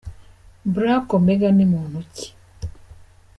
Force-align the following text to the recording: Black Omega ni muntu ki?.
Black 0.73 1.07
Omega 1.17 1.49
ni 1.53 1.65
muntu 1.71 1.99
ki?. 2.13 2.27